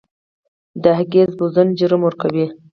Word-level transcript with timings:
د 0.83 0.85
هیګز 0.97 1.29
بوزون 1.37 1.67
جرم 1.79 2.01
ورکوي. 2.05 2.45